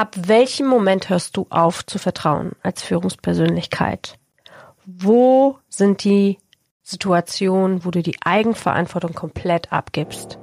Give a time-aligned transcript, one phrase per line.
[0.00, 4.18] Ab welchem Moment hörst du auf zu vertrauen als Führungspersönlichkeit?
[4.86, 6.38] Wo sind die
[6.80, 10.38] Situationen, wo du die Eigenverantwortung komplett abgibst?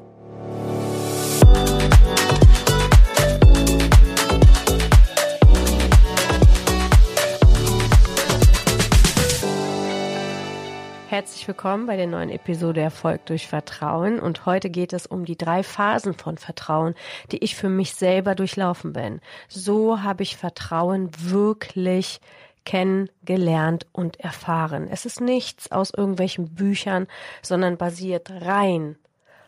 [11.17, 15.35] Herzlich willkommen bei der neuen Episode Erfolg durch Vertrauen und heute geht es um die
[15.35, 16.93] drei Phasen von Vertrauen,
[17.31, 19.19] die ich für mich selber durchlaufen bin.
[19.47, 22.21] So habe ich Vertrauen wirklich
[22.65, 24.87] kennengelernt und erfahren.
[24.87, 27.07] Es ist nichts aus irgendwelchen Büchern,
[27.41, 28.95] sondern basiert rein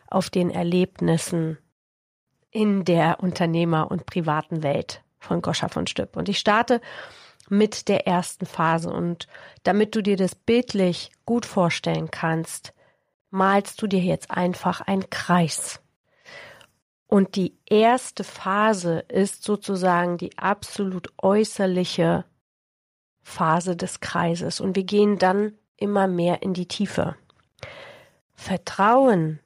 [0.08, 1.56] auf den Erlebnissen
[2.50, 6.16] in der Unternehmer- und privaten Welt von Goscha von Stüpp.
[6.16, 6.80] Und ich starte
[7.50, 8.90] mit der ersten Phase.
[8.90, 9.26] Und
[9.62, 12.72] damit du dir das bildlich gut vorstellen kannst,
[13.30, 15.80] malst du dir jetzt einfach einen Kreis.
[17.06, 22.24] Und die erste Phase ist sozusagen die absolut äußerliche
[23.20, 24.60] Phase des Kreises.
[24.60, 27.16] Und wir gehen dann immer mehr in die Tiefe.
[28.34, 29.40] Vertrauen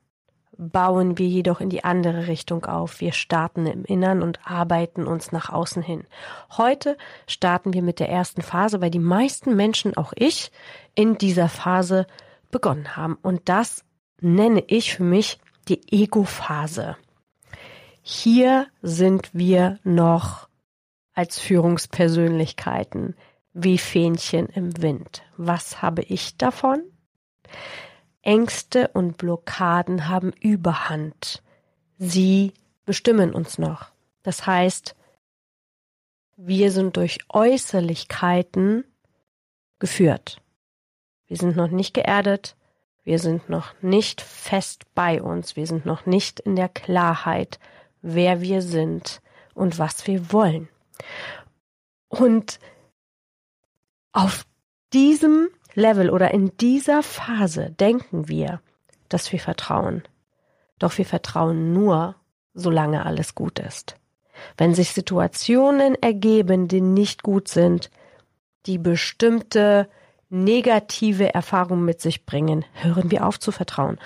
[0.58, 3.00] bauen wir jedoch in die andere Richtung auf.
[3.00, 6.05] Wir starten im Innern und arbeiten uns nach außen hin.
[6.56, 10.50] Heute starten wir mit der ersten Phase, weil die meisten Menschen, auch ich,
[10.94, 12.06] in dieser Phase
[12.50, 13.19] begonnen haben.
[13.22, 13.84] Und das
[14.20, 15.38] nenne ich für mich
[15.69, 16.97] die Ego-Phase.
[18.02, 20.48] Hier sind wir noch
[21.14, 23.16] als Führungspersönlichkeiten
[23.55, 25.22] wie Fähnchen im Wind.
[25.36, 26.82] Was habe ich davon?
[28.25, 31.42] Ängste und Blockaden haben Überhand.
[31.98, 32.53] Sie
[32.84, 33.91] bestimmen uns noch.
[34.22, 34.97] Das heißt,
[36.36, 38.84] wir sind durch Äußerlichkeiten
[39.78, 40.41] geführt.
[41.27, 42.56] Wir sind noch nicht geerdet,
[43.03, 47.59] wir sind noch nicht fest bei uns, wir sind noch nicht in der Klarheit,
[48.00, 49.20] wer wir sind
[49.55, 50.69] und was wir wollen.
[52.09, 52.59] Und
[54.12, 54.47] auf
[54.95, 58.60] diesem Level oder in dieser Phase denken wir,
[59.09, 60.03] dass wir vertrauen.
[60.78, 62.15] Doch wir vertrauen nur,
[62.55, 63.97] solange alles gut ist.
[64.56, 67.91] Wenn sich Situationen ergeben, die nicht gut sind,
[68.66, 69.88] die bestimmte
[70.31, 73.99] negative Erfahrungen mit sich bringen, hören wir auf zu vertrauen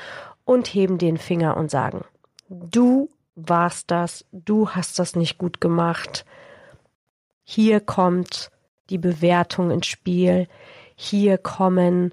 [0.45, 2.05] und heben den Finger und sagen,
[2.49, 6.25] du warst das, du hast das nicht gut gemacht.
[7.45, 8.51] Hier kommt
[8.91, 10.49] die Bewertung ins Spiel.
[10.97, 12.13] Hier kommen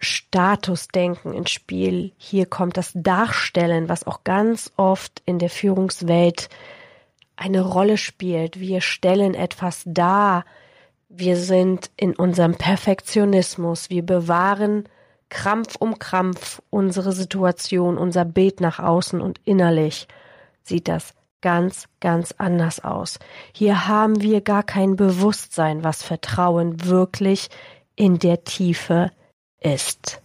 [0.00, 2.12] Statusdenken ins Spiel.
[2.16, 6.48] Hier kommt das Darstellen, was auch ganz oft in der Führungswelt
[7.36, 8.60] eine Rolle spielt.
[8.60, 10.44] Wir stellen etwas dar.
[11.08, 13.90] Wir sind in unserem Perfektionismus.
[13.90, 14.88] Wir bewahren
[15.30, 20.06] Krampf um Krampf unsere Situation, unser Bild nach außen und innerlich
[20.62, 23.20] sieht das ganz, ganz anders aus.
[23.52, 27.50] Hier haben wir gar kein Bewusstsein, was Vertrauen wirklich
[27.96, 29.12] in der Tiefe
[29.60, 30.22] ist.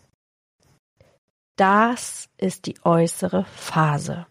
[1.58, 4.28] Das ist die äußere Phase,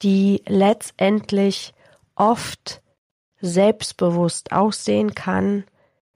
[0.00, 1.74] die letztendlich
[2.14, 2.80] oft
[3.42, 5.64] selbstbewusst aussehen kann,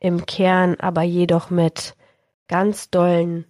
[0.01, 1.95] im Kern aber jedoch mit
[2.47, 3.45] ganz dollen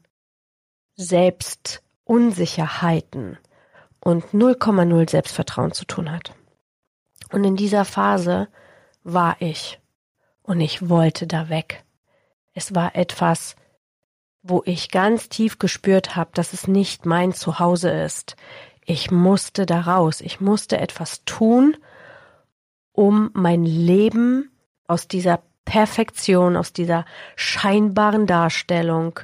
[0.97, 3.39] Selbstunsicherheiten
[4.01, 6.33] und 0,0 Selbstvertrauen zu tun hat.
[7.31, 8.49] Und in dieser Phase
[9.05, 9.81] war ich
[10.43, 11.85] und ich wollte da weg.
[12.55, 13.57] Es war etwas,
[14.43, 18.37] wo ich ganz tief gespürt habe, dass es nicht mein Zuhause ist.
[18.85, 21.77] Ich musste da raus, ich musste etwas tun,
[22.93, 24.51] um mein Leben
[24.87, 27.05] aus dieser Perfektion, aus dieser
[27.37, 29.21] scheinbaren Darstellung,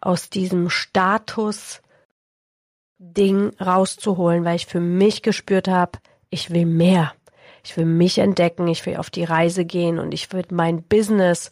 [0.00, 1.82] aus diesem Status
[3.12, 5.98] Ding rauszuholen, weil ich für mich gespürt habe,
[6.30, 7.12] ich will mehr.
[7.62, 11.50] Ich will mich entdecken, ich will auf die Reise gehen und ich will mein Business,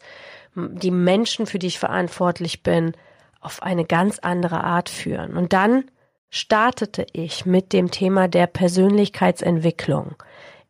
[0.55, 2.93] die Menschen, für die ich verantwortlich bin,
[3.41, 5.35] auf eine ganz andere Art führen.
[5.35, 5.85] Und dann
[6.29, 10.15] startete ich mit dem Thema der Persönlichkeitsentwicklung.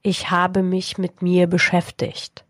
[0.01, 2.45] Ich habe mich mit mir beschäftigt.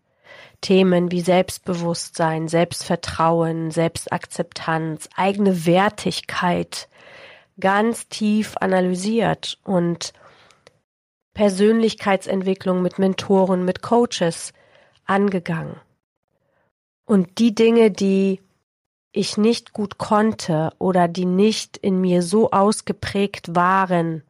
[0.60, 6.88] Themen wie Selbstbewusstsein, Selbstvertrauen, Selbstakzeptanz, eigene Wertigkeit,
[7.60, 10.12] ganz tief analysiert und
[11.34, 14.52] Persönlichkeitsentwicklung mit Mentoren, mit Coaches
[15.04, 15.76] angegangen.
[17.04, 18.40] Und die Dinge, die
[19.12, 24.22] ich nicht gut konnte oder die nicht in mir so ausgeprägt waren,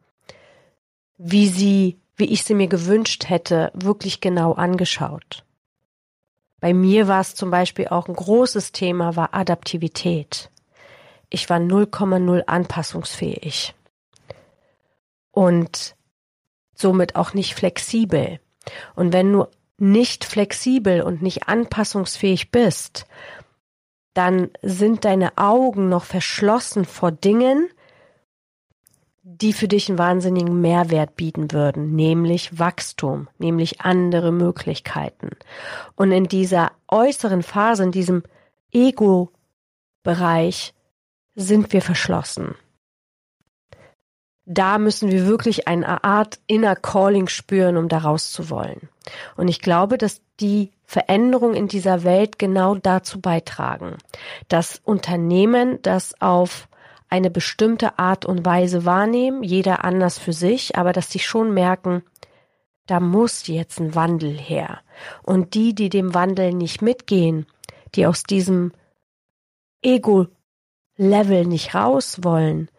[1.17, 5.43] wie sie, wie ich sie mir gewünscht hätte, wirklich genau angeschaut.
[6.59, 10.51] Bei mir war es zum Beispiel auch ein großes Thema, war Adaptivität
[11.29, 13.73] ich war 0,0 anpassungsfähig.
[15.31, 15.95] Und
[16.73, 18.39] somit auch nicht flexibel.
[18.95, 23.05] Und wenn du nicht flexibel und nicht anpassungsfähig bist,
[24.13, 27.69] dann sind deine Augen noch verschlossen vor Dingen,
[29.23, 35.31] die für dich einen wahnsinnigen Mehrwert bieten würden, nämlich Wachstum, nämlich andere Möglichkeiten.
[35.95, 38.23] Und in dieser äußeren Phase, in diesem
[38.71, 40.74] Ego-Bereich,
[41.35, 42.55] sind wir verschlossen.
[44.45, 48.89] Da müssen wir wirklich eine Art Inner Calling spüren, um da raus zu wollen.
[49.35, 53.97] Und ich glaube, dass die Veränderungen in dieser Welt genau dazu beitragen,
[54.47, 56.67] dass Unternehmen das auf
[57.09, 62.03] eine bestimmte Art und Weise wahrnehmen, jeder anders für sich, aber dass sie schon merken,
[62.87, 64.81] da muss jetzt ein Wandel her.
[65.23, 67.47] Und die, die dem Wandel nicht mitgehen,
[67.95, 68.73] die aus diesem
[70.97, 72.69] Ego-Level nicht raus wollen,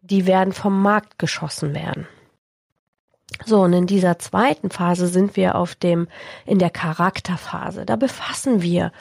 [0.00, 2.06] die werden vom Markt geschossen werden.
[3.44, 6.08] So, und in dieser zweiten Phase sind wir auf dem,
[6.44, 7.86] in der Charakterphase.
[7.86, 8.92] Da befassen wir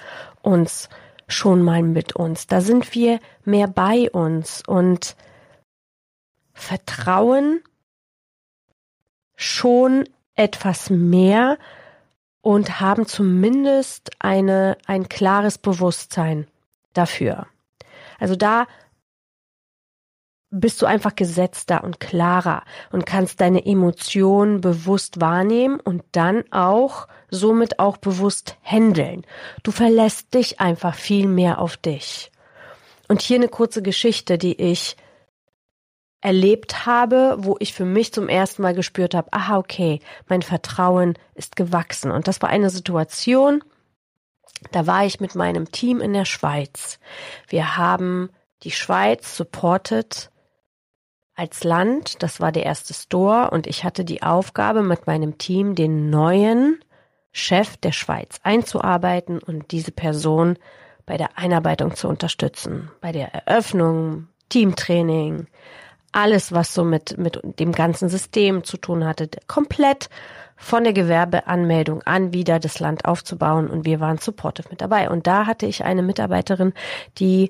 [0.42, 0.90] uns
[1.28, 2.48] schon mal mit uns.
[2.48, 5.16] Da sind wir mehr bei uns und
[6.54, 7.62] vertrauen
[9.36, 11.58] schon etwas mehr
[12.42, 16.48] und haben zumindest eine, ein klares Bewusstsein
[16.94, 17.48] dafür.
[18.22, 18.68] Also da
[20.52, 27.08] bist du einfach gesetzter und klarer und kannst deine Emotionen bewusst wahrnehmen und dann auch
[27.30, 29.26] somit auch bewusst handeln.
[29.64, 32.32] Du verlässt dich einfach viel mehr auf dich.
[33.08, 34.98] Und hier eine kurze Geschichte, die ich
[36.22, 41.18] erlebt habe, wo ich für mich zum ersten Mal gespürt habe, aha, okay, mein Vertrauen
[41.34, 42.12] ist gewachsen.
[42.12, 43.64] Und das war eine Situation,
[44.72, 47.00] da war ich mit meinem Team in der Schweiz.
[47.48, 48.30] Wir haben
[48.64, 50.30] die Schweiz supported
[51.36, 52.22] als Land.
[52.22, 56.80] Das war der erste Store und ich hatte die Aufgabe, mit meinem Team den neuen
[57.32, 60.58] Chef der Schweiz einzuarbeiten und diese Person
[61.06, 65.48] bei der Einarbeitung zu unterstützen, bei der Eröffnung, Teamtraining,
[66.12, 70.10] alles, was so mit, mit dem ganzen System zu tun hatte, komplett
[70.62, 75.10] von der Gewerbeanmeldung an wieder das Land aufzubauen und wir waren supportive mit dabei.
[75.10, 76.74] Und da hatte ich eine Mitarbeiterin,
[77.18, 77.50] die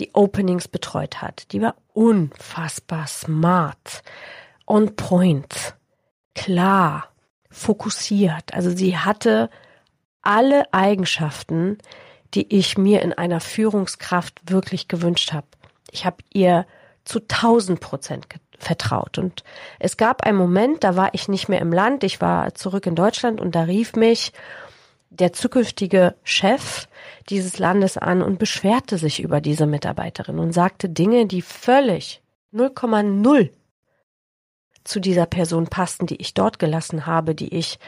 [0.00, 1.52] die Openings betreut hat.
[1.52, 4.02] Die war unfassbar smart,
[4.66, 5.76] on point,
[6.34, 7.08] klar,
[7.48, 8.52] fokussiert.
[8.52, 9.50] Also sie hatte
[10.22, 11.78] alle Eigenschaften,
[12.34, 15.46] die ich mir in einer Führungskraft wirklich gewünscht habe.
[15.92, 16.66] Ich habe ihr
[17.04, 18.28] zu tausend Prozent
[18.58, 19.18] vertraut.
[19.18, 19.44] Und
[19.78, 22.94] es gab einen Moment, da war ich nicht mehr im Land, ich war zurück in
[22.94, 24.32] Deutschland und da rief mich
[25.10, 26.86] der zukünftige Chef
[27.28, 32.22] dieses Landes an und beschwerte sich über diese Mitarbeiterin und sagte Dinge, die völlig
[32.52, 33.50] 0,0
[34.84, 37.78] zu dieser Person passten, die ich dort gelassen habe, die ich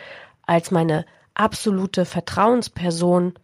[0.46, 3.34] als meine absolute Vertrauensperson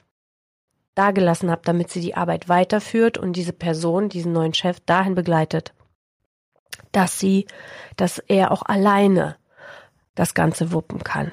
[0.95, 5.73] dagelassen habe, damit sie die Arbeit weiterführt und diese Person, diesen neuen Chef dahin begleitet,
[6.93, 7.47] dass sie,
[7.97, 9.37] dass er auch alleine
[10.15, 11.33] das Ganze wuppen kann.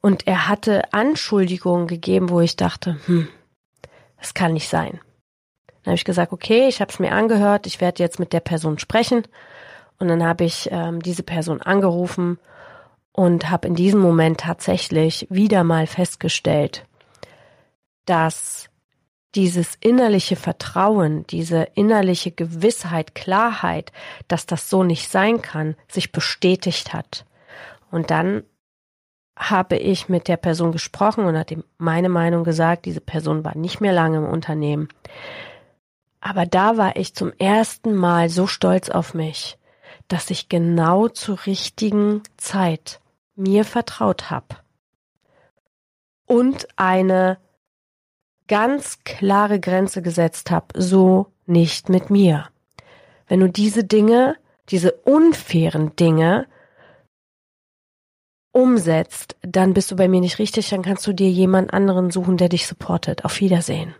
[0.00, 3.28] Und er hatte Anschuldigungen gegeben, wo ich dachte, hm,
[4.18, 5.00] das kann nicht sein.
[5.82, 8.40] Dann habe ich gesagt, okay, ich habe es mir angehört, ich werde jetzt mit der
[8.40, 9.22] Person sprechen.
[9.98, 12.38] Und dann habe ich ähm, diese Person angerufen
[13.12, 16.84] und habe in diesem Moment tatsächlich wieder mal festgestellt,
[18.04, 18.67] dass
[19.38, 23.92] dieses innerliche Vertrauen, diese innerliche Gewissheit, Klarheit,
[24.26, 27.24] dass das so nicht sein kann, sich bestätigt hat.
[27.92, 28.42] Und dann
[29.36, 32.84] habe ich mit der Person gesprochen und hat ihm meine Meinung gesagt.
[32.84, 34.88] Diese Person war nicht mehr lange im Unternehmen.
[36.20, 39.56] Aber da war ich zum ersten Mal so stolz auf mich,
[40.08, 42.98] dass ich genau zur richtigen Zeit
[43.36, 44.56] mir vertraut habe
[46.26, 47.38] und eine
[48.48, 52.48] ganz klare Grenze gesetzt habe, so nicht mit mir.
[53.28, 54.36] Wenn du diese Dinge,
[54.70, 56.46] diese unfairen Dinge
[58.52, 62.36] umsetzt, dann bist du bei mir nicht richtig, dann kannst du dir jemand anderen suchen,
[62.36, 63.24] der dich supportet.
[63.24, 63.94] Auf Wiedersehen.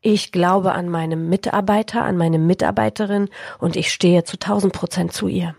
[0.00, 5.28] Ich glaube an meine Mitarbeiter, an meine Mitarbeiterin und ich stehe zu 1000 Prozent zu
[5.28, 5.54] ihr.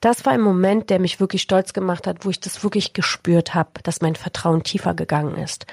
[0.00, 3.54] Das war ein Moment, der mich wirklich stolz gemacht hat, wo ich das wirklich gespürt
[3.54, 5.66] habe, dass mein Vertrauen tiefer gegangen ist.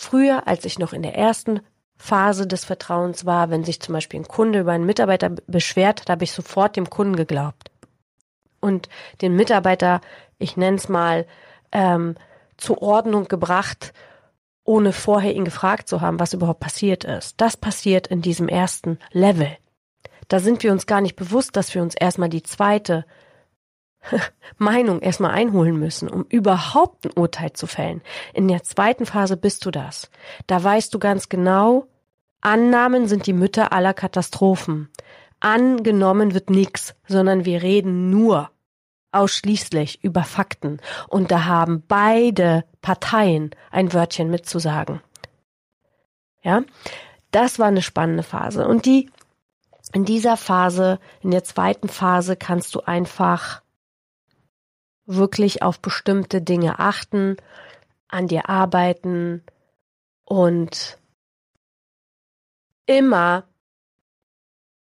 [0.00, 1.60] Früher, als ich noch in der ersten
[1.96, 6.12] Phase des Vertrauens war, wenn sich zum Beispiel ein Kunde über einen Mitarbeiter beschwert, da
[6.12, 7.70] habe ich sofort dem Kunden geglaubt
[8.60, 8.88] und
[9.20, 10.00] den Mitarbeiter
[10.38, 11.26] ich nenne es mal,
[11.72, 12.14] ähm,
[12.56, 13.92] zur Ordnung gebracht,
[14.64, 17.40] ohne vorher ihn gefragt zu haben, was überhaupt passiert ist.
[17.40, 19.56] Das passiert in diesem ersten Level.
[20.28, 23.04] Da sind wir uns gar nicht bewusst, dass wir uns erstmal die zweite
[24.58, 28.02] Meinung erstmal einholen müssen, um überhaupt ein Urteil zu fällen.
[28.34, 30.10] In der zweiten Phase bist du das.
[30.46, 31.86] Da weißt du ganz genau,
[32.40, 34.88] Annahmen sind die Mütter aller Katastrophen.
[35.40, 38.50] Angenommen wird nichts, sondern wir reden nur
[39.12, 40.80] ausschließlich über Fakten.
[41.08, 45.00] Und da haben beide Parteien ein Wörtchen mitzusagen.
[46.42, 46.62] Ja,
[47.30, 48.66] das war eine spannende Phase.
[48.66, 49.10] Und die,
[49.92, 53.62] in dieser Phase, in der zweiten Phase kannst du einfach
[55.08, 57.36] wirklich auf bestimmte Dinge achten,
[58.08, 59.42] an dir arbeiten
[60.24, 60.98] und
[62.86, 63.44] immer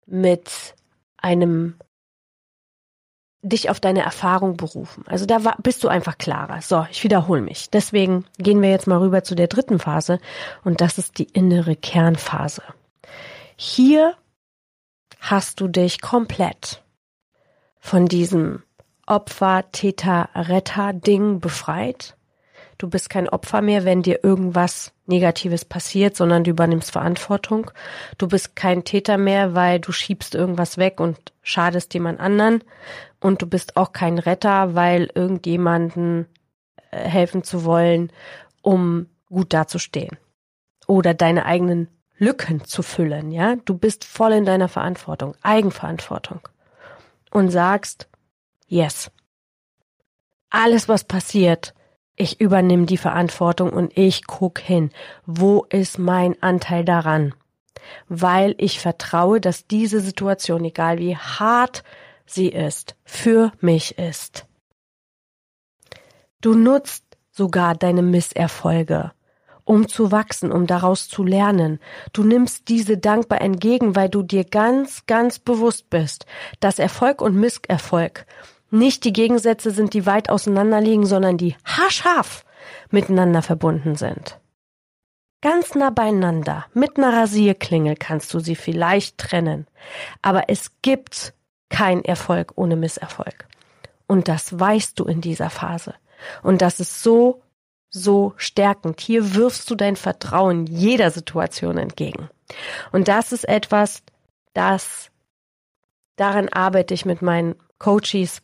[0.06, 0.76] mit
[1.18, 1.76] einem
[3.42, 5.04] dich auf deine Erfahrung berufen.
[5.08, 6.62] Also da war, bist du einfach klarer.
[6.62, 7.70] So, ich wiederhole mich.
[7.70, 10.20] Deswegen gehen wir jetzt mal rüber zu der dritten Phase
[10.64, 12.64] und das ist die innere Kernphase.
[13.58, 14.16] Hier
[15.20, 16.84] hast du dich komplett
[17.80, 18.64] von diesem
[19.06, 22.16] Opfer, Täter, Retter Ding befreit.
[22.78, 27.72] Du bist kein Opfer mehr, wenn dir irgendwas Negatives passiert, sondern du übernimmst Verantwortung.
[28.18, 32.64] Du bist kein Täter mehr, weil du schiebst irgendwas weg und schadest jemand anderen.
[33.20, 36.28] Und du bist auch kein Retter, weil irgendjemanden
[36.92, 38.12] äh, helfen zu wollen,
[38.62, 40.18] um gut dazustehen.
[40.88, 43.56] Oder deine eigenen Lücken zu füllen, ja?
[43.66, 46.42] Du bist voll in deiner Verantwortung, Eigenverantwortung.
[47.32, 48.08] Und sagst,
[48.68, 49.12] yes.
[50.50, 51.74] Alles, was passiert,
[52.16, 54.92] ich übernehme die Verantwortung und ich guck hin,
[55.26, 57.34] wo ist mein Anteil daran?
[58.08, 61.84] Weil ich vertraue, dass diese Situation, egal wie hart
[62.26, 64.46] sie ist, für mich ist.
[66.42, 69.12] Du nutzt sogar deine Misserfolge,
[69.64, 71.80] um zu wachsen, um daraus zu lernen.
[72.12, 76.26] Du nimmst diese dankbar entgegen, weil du dir ganz, ganz bewusst bist,
[76.60, 78.26] dass Erfolg und Misserfolg
[78.74, 82.46] nicht die Gegensätze sind, die weit auseinander liegen, sondern die haarscharf
[82.90, 84.40] miteinander verbunden sind.
[85.42, 89.68] Ganz nah beieinander, mit einer Rasierklingel kannst du sie vielleicht trennen.
[90.22, 91.34] Aber es gibt
[91.70, 93.48] kein Erfolg ohne Misserfolg.
[94.08, 95.96] Und das weißt du in dieser Phase.
[96.44, 97.42] Und das ist so,
[97.90, 99.02] so stärkend.
[99.02, 102.30] Hier wirfst du dein Vertrauen jeder Situation entgegen.
[102.92, 104.02] Und das ist etwas,
[104.54, 105.12] das,
[106.16, 108.42] daran arbeite ich mit meinen Coaches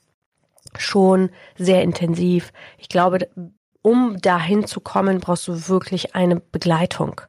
[0.77, 2.51] schon sehr intensiv.
[2.77, 3.29] Ich glaube,
[3.81, 7.21] um dahin zu kommen, brauchst du wirklich eine Begleitung,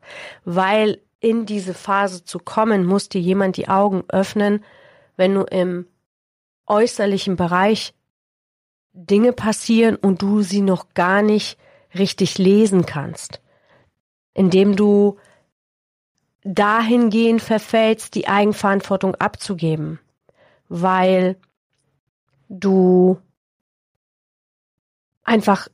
[0.44, 4.64] weil in diese Phase zu kommen, muss dir jemand die Augen öffnen,
[5.16, 5.86] wenn du im
[6.66, 7.94] äußerlichen Bereich
[8.92, 11.58] Dinge passieren und du sie noch gar nicht
[11.94, 13.40] richtig lesen kannst,
[14.34, 15.18] indem du
[16.42, 20.00] dahingehend verfällst, die Eigenverantwortung abzugeben,
[20.68, 21.36] weil
[22.48, 23.18] du
[25.30, 25.68] einfach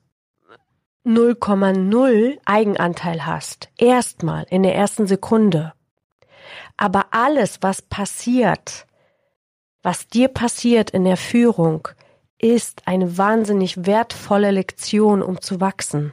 [1.07, 3.71] 0,0 Eigenanteil hast.
[3.79, 5.73] Erstmal in der ersten Sekunde.
[6.77, 8.87] Aber alles, was passiert,
[9.83, 11.89] was dir passiert in der Führung,
[12.39, 16.13] ist eine wahnsinnig wertvolle Lektion, um zu wachsen.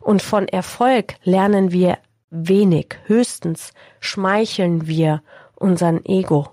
[0.00, 1.96] Und von Erfolg lernen wir
[2.28, 5.22] wenig, höchstens schmeicheln wir
[5.54, 6.50] unseren Ego.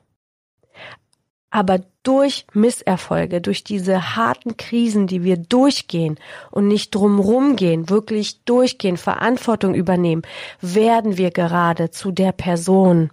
[1.56, 6.20] Aber durch Misserfolge, durch diese harten Krisen, die wir durchgehen
[6.52, 10.24] und nicht drumrum gehen, wirklich durchgehen, Verantwortung übernehmen,
[10.60, 13.10] werden wir gerade zu der Person,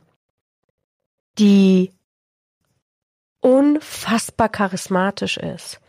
[1.39, 1.93] die
[3.39, 5.81] unfassbar charismatisch ist,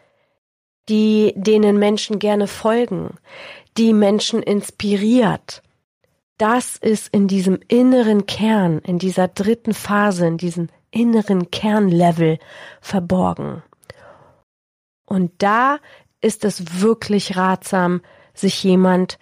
[0.90, 3.18] die denen Menschen gerne folgen,
[3.78, 5.64] die Menschen inspiriert.
[6.38, 12.40] Das ist in diesem inneren Kern, in dieser dritten Phase, in diesem inneren Kernlevel
[12.80, 13.64] verborgen.
[15.06, 15.80] Und da
[16.22, 18.02] ist es wirklich ratsam,
[18.34, 19.20] sich jemand,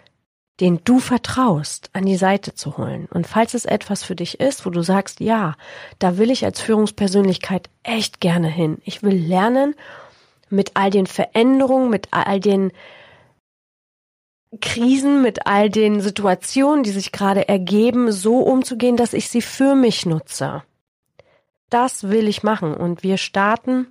[0.60, 3.08] den du vertraust, an die Seite zu holen.
[3.10, 5.56] Und falls es etwas für dich ist, wo du sagst, ja,
[5.98, 8.78] da will ich als Führungspersönlichkeit echt gerne hin.
[8.84, 9.74] Ich will lernen,
[10.50, 12.72] mit all den Veränderungen, mit all den
[14.60, 19.74] Krisen, mit all den Situationen, die sich gerade ergeben, so umzugehen, dass ich sie für
[19.74, 20.62] mich nutze
[21.72, 22.74] das will ich machen.
[22.74, 23.86] Und wir starten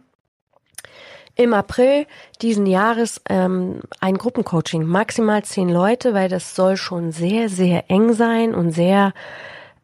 [1.35, 2.05] im April
[2.41, 8.13] diesen Jahres ähm, ein Gruppencoaching, maximal zehn Leute, weil das soll schon sehr, sehr eng
[8.13, 9.13] sein und sehr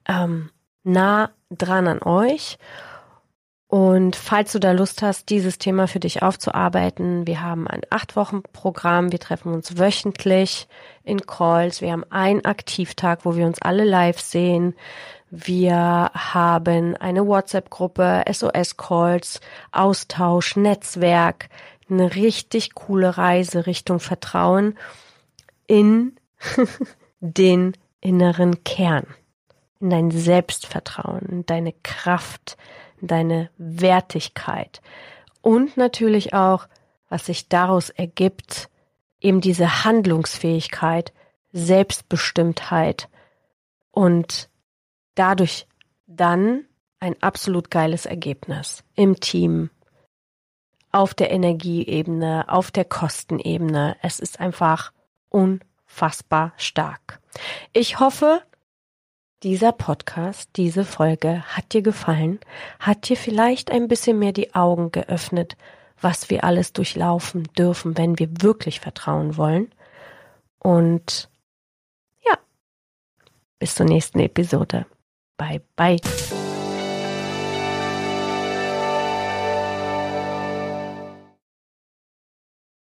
[0.08, 0.50] ähm,
[0.84, 2.58] nah dran an euch.
[3.70, 8.16] Und falls du da Lust hast, dieses Thema für dich aufzuarbeiten, wir haben ein acht
[8.16, 10.70] Wochen Programm, wir treffen uns wöchentlich
[11.04, 14.74] in Calls, wir haben einen Aktivtag, wo wir uns alle live sehen.
[15.30, 19.42] Wir haben eine WhatsApp-Gruppe, SOS-Calls,
[19.72, 21.50] Austausch, Netzwerk,
[21.90, 24.78] eine richtig coole Reise Richtung Vertrauen
[25.68, 26.16] in
[27.20, 29.06] den inneren Kern,
[29.80, 32.58] in dein Selbstvertrauen, in deine Kraft,
[33.02, 34.82] in deine Wertigkeit.
[35.42, 36.68] Und natürlich auch,
[37.10, 38.70] was sich daraus ergibt,
[39.20, 41.14] eben diese Handlungsfähigkeit,
[41.52, 43.10] Selbstbestimmtheit
[43.92, 44.50] und
[45.18, 45.68] dadurch
[46.08, 46.66] dann
[47.00, 49.70] ein absolut geiles Ergebnis im Team,
[50.92, 53.98] auf der Energieebene, auf der Kostenebene.
[54.02, 54.92] Es ist einfach
[55.30, 57.20] unfassbar stark.
[57.74, 58.42] Ich hoffe,
[59.44, 62.40] dieser Podcast, diese Folge hat dir gefallen,
[62.80, 65.56] hat dir vielleicht ein bisschen mehr die Augen geöffnet,
[66.02, 69.72] was wir alles durchlaufen dürfen, wenn wir wirklich vertrauen wollen.
[70.58, 71.30] Und
[72.26, 72.38] ja,
[73.60, 74.88] bis zur nächsten Episode.
[75.38, 75.98] Bye bye.